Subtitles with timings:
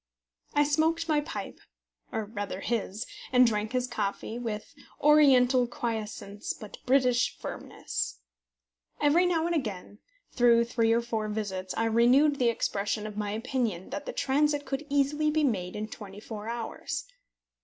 [0.55, 1.59] I smoked my pipe,
[2.11, 8.17] or rather his, and drank his coffee, with oriental quiescence but British firmness.
[8.99, 9.99] Every now and again,
[10.31, 14.65] through three or four visits, I renewed the expression of my opinion that the transit
[14.65, 17.05] could easily be made in twenty four hours.